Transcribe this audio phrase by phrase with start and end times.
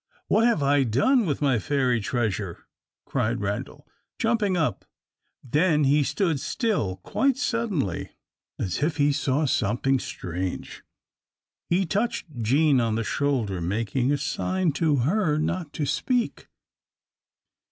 [0.29, 2.65] "What have I done with my fairy treasure?"
[3.05, 4.83] cried Randal, jumping up.
[5.43, 8.09] Then he stood still quite suddenly,
[8.57, 10.81] as if he saw something strange.
[11.69, 16.47] He touched Jean on the shoulder, making a sign to her not to speak.